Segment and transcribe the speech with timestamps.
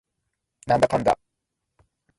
[0.65, 1.19] なんだかんだ